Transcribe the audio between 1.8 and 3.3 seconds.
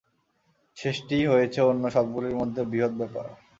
সবগুলির মধ্যে বৃহৎ ব্যাপার।